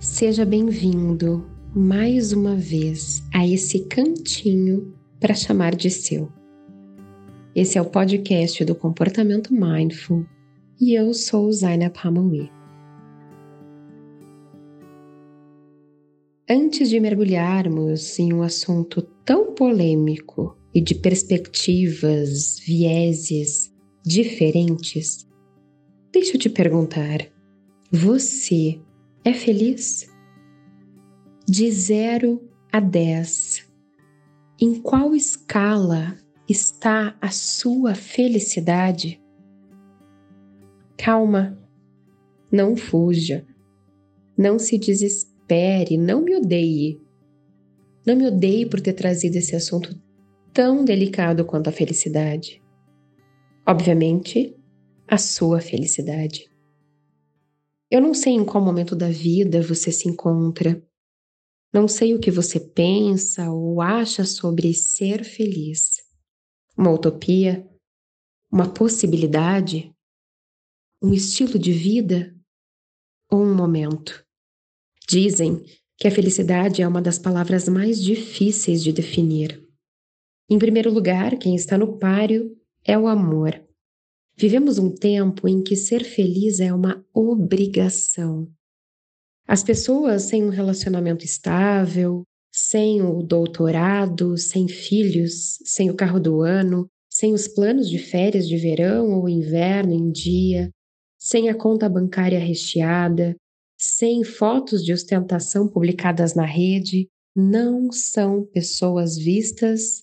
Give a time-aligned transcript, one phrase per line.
[0.00, 6.32] Seja bem-vindo mais uma vez a esse cantinho para chamar de seu.
[7.54, 10.24] Esse é o podcast do Comportamento Mindful
[10.80, 12.50] e eu sou Zainab Hamawi.
[16.48, 23.70] Antes de mergulharmos em um assunto tão polêmico e de perspectivas, vieses
[24.02, 25.28] diferentes,
[26.10, 27.20] deixa eu te perguntar:
[27.92, 28.80] você
[29.24, 30.10] é feliz?
[31.46, 33.68] De 0 a 10,
[34.60, 36.16] em qual escala
[36.48, 39.20] está a sua felicidade?
[40.96, 41.58] Calma,
[42.50, 43.46] não fuja,
[44.36, 47.00] não se desespere, não me odeie.
[48.06, 49.98] Não me odeie por ter trazido esse assunto
[50.52, 52.62] tão delicado quanto a felicidade.
[53.66, 54.56] Obviamente,
[55.06, 56.49] a sua felicidade.
[57.90, 60.80] Eu não sei em qual momento da vida você se encontra.
[61.72, 65.96] Não sei o que você pensa ou acha sobre ser feliz.
[66.76, 67.68] Uma utopia?
[68.50, 69.92] Uma possibilidade?
[71.02, 72.32] Um estilo de vida?
[73.28, 74.24] Ou um momento?
[75.08, 75.64] Dizem
[75.96, 79.68] que a felicidade é uma das palavras mais difíceis de definir.
[80.48, 83.60] Em primeiro lugar, quem está no páreo é o amor.
[84.40, 88.50] Vivemos um tempo em que ser feliz é uma obrigação.
[89.46, 96.40] As pessoas sem um relacionamento estável, sem o doutorado, sem filhos, sem o carro do
[96.40, 100.70] ano, sem os planos de férias de verão ou inverno em dia,
[101.18, 103.36] sem a conta bancária recheada,
[103.78, 110.02] sem fotos de ostentação publicadas na rede, não são pessoas vistas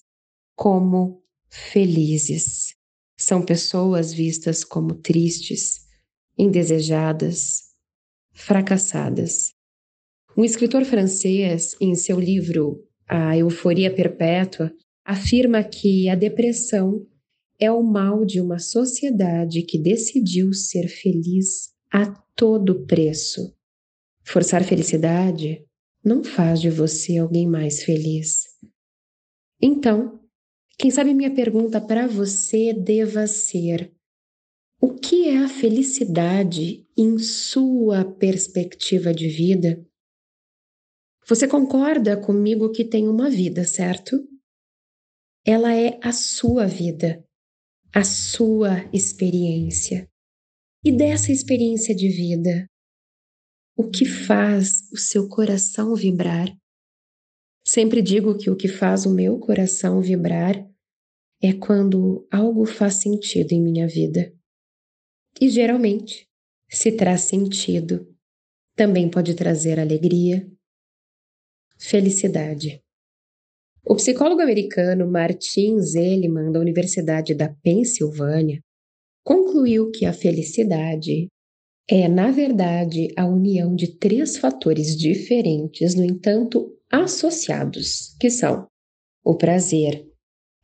[0.56, 2.67] como felizes.
[3.28, 5.86] São pessoas vistas como tristes,
[6.38, 7.74] indesejadas,
[8.32, 9.54] fracassadas.
[10.38, 14.72] Um escritor francês, em seu livro A Euforia Perpétua,
[15.04, 17.06] afirma que a depressão
[17.60, 23.54] é o mal de uma sociedade que decidiu ser feliz a todo preço.
[24.24, 25.66] Forçar felicidade
[26.02, 28.46] não faz de você alguém mais feliz.
[29.62, 30.18] Então,
[30.78, 33.92] quem sabe minha pergunta para você deva ser:
[34.80, 39.84] o que é a felicidade em sua perspectiva de vida?
[41.28, 44.16] Você concorda comigo que tem uma vida, certo?
[45.44, 47.26] Ela é a sua vida,
[47.94, 50.08] a sua experiência.
[50.86, 52.70] E dessa experiência de vida,
[53.76, 56.48] o que faz o seu coração vibrar?
[57.68, 60.56] Sempre digo que o que faz o meu coração vibrar
[61.44, 64.34] é quando algo faz sentido em minha vida.
[65.42, 66.30] E geralmente,
[66.72, 68.08] se traz sentido,
[68.74, 70.50] também pode trazer alegria,
[71.78, 72.82] felicidade.
[73.86, 78.62] O psicólogo americano Martin Seligman, da Universidade da Pensilvânia,
[79.26, 81.28] concluiu que a felicidade
[81.90, 88.68] é, na verdade, a união de três fatores diferentes, no entanto, associados, que são
[89.24, 90.06] o prazer,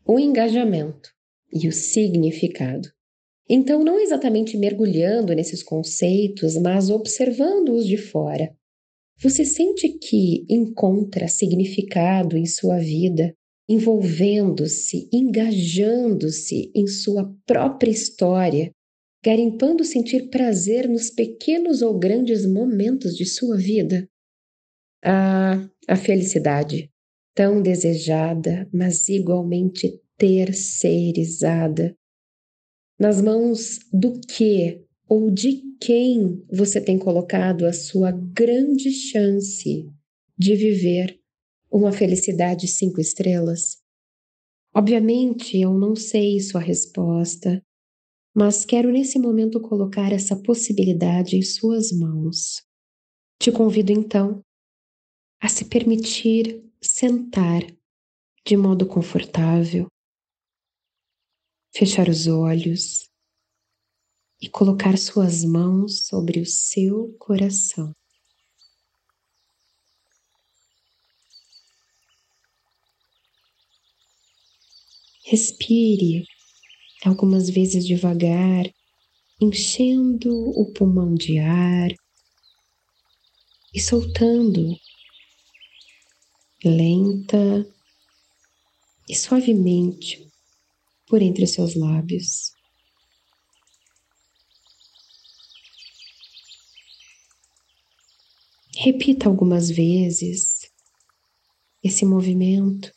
[0.06, 1.10] o engajamento
[1.52, 2.90] e o significado.
[3.50, 8.54] Então, não exatamente mergulhando nesses conceitos, mas observando-os de fora.
[9.22, 13.34] Você sente que encontra significado em sua vida,
[13.70, 18.72] envolvendo-se, engajando-se em sua própria história,
[19.24, 24.08] garimpando sentir prazer nos pequenos ou grandes momentos de sua vida?
[25.02, 26.92] Ah, a felicidade,
[27.34, 31.96] tão desejada, mas igualmente terceirizada.
[33.00, 39.90] Nas mãos do que ou de quem você tem colocado a sua grande chance
[40.38, 41.18] de viver
[41.72, 43.78] uma felicidade cinco estrelas?
[44.76, 47.62] Obviamente, eu não sei sua resposta,
[48.34, 52.64] mas quero nesse momento colocar essa possibilidade em suas mãos.
[53.40, 54.42] Te convido então
[55.40, 57.62] a se permitir sentar
[58.46, 59.88] de modo confortável,
[61.76, 63.08] fechar os olhos
[64.42, 67.94] e colocar suas mãos sobre o seu coração.
[75.26, 76.26] Respire
[77.04, 78.72] algumas vezes devagar,
[79.40, 81.92] enchendo o pulmão de ar
[83.74, 84.78] e soltando
[86.64, 87.68] lenta
[89.10, 90.32] e suavemente
[91.08, 92.54] por entre os seus lábios.
[98.76, 100.72] Repita algumas vezes
[101.84, 102.92] esse movimento.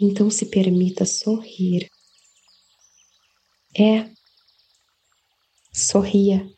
[0.00, 1.88] Então se permita sorrir.
[3.78, 4.10] É,
[5.72, 6.48] sorria.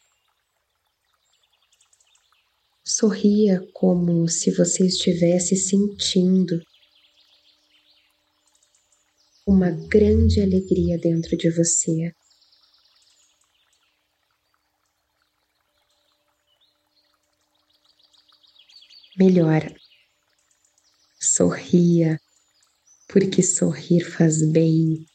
[2.84, 6.60] Sorria como se você estivesse sentindo
[9.46, 12.12] uma grande alegria dentro de você.
[19.18, 19.62] Melhor,
[21.18, 22.20] sorria,
[23.08, 25.06] porque sorrir faz bem.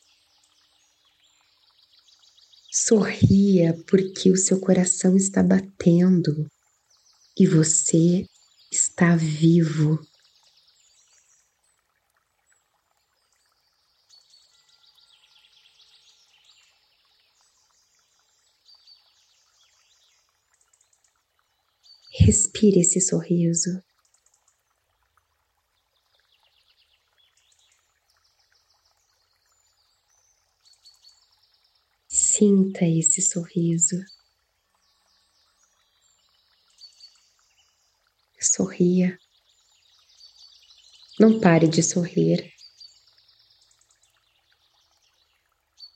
[2.72, 6.48] Sorria porque o seu coração está batendo
[7.38, 8.26] e você
[8.72, 10.00] está vivo.
[22.14, 23.82] Respire esse sorriso.
[32.42, 34.04] Sinta esse sorriso.
[38.40, 39.16] Sorria.
[41.20, 42.52] Não pare de sorrir.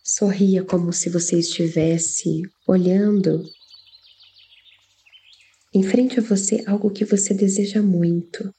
[0.03, 3.43] Sorria como se você estivesse olhando
[5.73, 8.53] em frente a você algo que você deseja muito.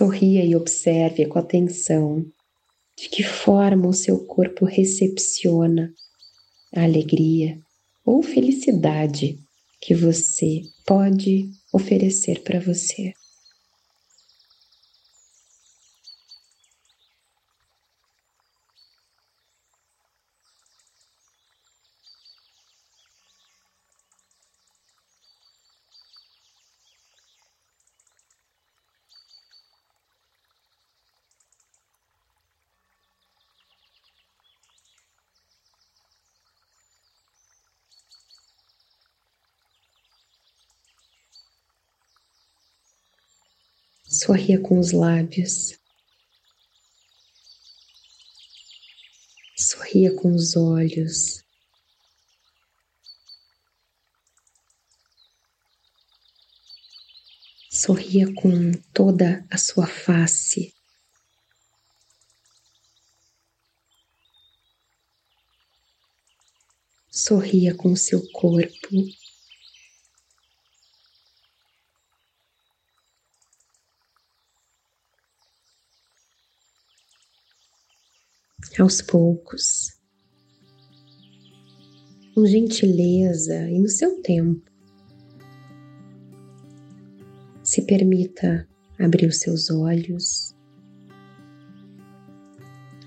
[0.00, 2.24] Sorria e observe com atenção
[2.96, 5.92] de que forma o seu corpo recepciona
[6.74, 7.60] a alegria
[8.02, 9.38] ou felicidade
[9.78, 13.12] que você pode oferecer para você.
[44.12, 45.78] Sorria com os lábios.
[49.56, 51.44] Sorria com os olhos.
[57.70, 60.74] Sorria com toda a sua face.
[67.08, 69.19] Sorria com o seu corpo.
[78.78, 79.98] Aos poucos,
[82.34, 84.70] com gentileza e no seu tempo.
[87.62, 88.68] Se permita
[88.98, 90.54] abrir os seus olhos,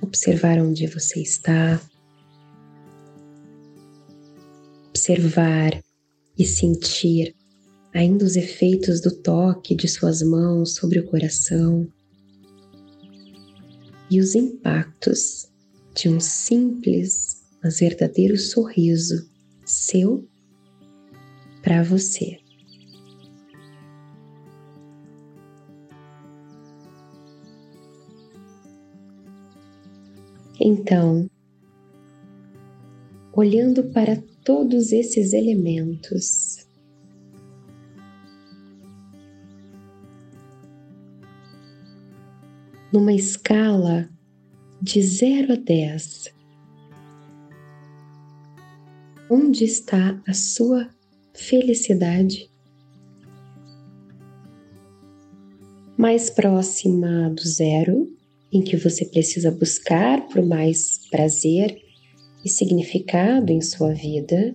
[0.02, 1.82] observar onde você está,
[4.90, 5.82] observar
[6.38, 7.36] e sentir
[7.94, 11.88] ainda os efeitos do toque de suas mãos sobre o coração
[14.10, 15.53] e os impactos
[15.94, 19.30] de um simples, mas verdadeiro sorriso
[19.66, 20.28] seu
[21.62, 22.40] para você.
[30.60, 31.30] Então,
[33.34, 36.68] olhando para todos esses elementos,
[42.92, 44.13] numa escala
[44.84, 46.34] de 0 a 10.
[49.32, 50.90] Onde está a sua
[51.34, 52.52] felicidade?
[55.98, 58.14] Mais próxima do zero,
[58.52, 61.82] em que você precisa buscar por mais prazer
[62.44, 64.54] e significado em sua vida,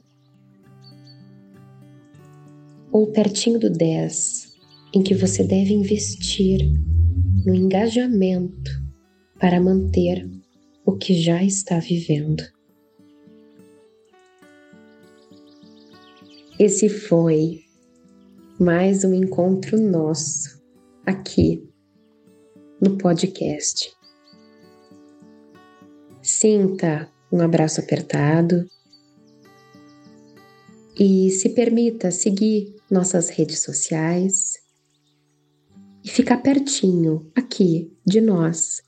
[2.92, 4.52] ou pertinho do 10,
[4.94, 6.70] em que você deve investir
[7.47, 8.77] no engajamento
[9.38, 10.28] para manter
[10.85, 12.42] o que já está vivendo.
[16.59, 17.61] Esse foi
[18.59, 20.61] mais um encontro nosso
[21.07, 21.62] aqui
[22.80, 23.92] no podcast.
[26.21, 28.66] Sinta um abraço apertado
[30.99, 34.54] e se permita seguir nossas redes sociais
[36.02, 38.83] e ficar pertinho aqui de nós,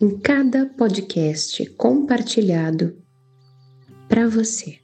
[0.00, 2.96] em cada podcast compartilhado
[4.08, 4.78] para você.